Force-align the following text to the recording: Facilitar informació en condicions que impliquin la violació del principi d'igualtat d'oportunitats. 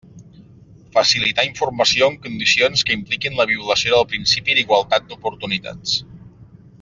Facilitar 0.95 1.43
informació 1.49 2.07
en 2.13 2.17
condicions 2.23 2.85
que 2.87 2.97
impliquin 2.99 3.37
la 3.41 3.47
violació 3.53 3.95
del 3.99 4.09
principi 4.15 4.57
d'igualtat 4.61 5.07
d'oportunitats. 5.13 5.93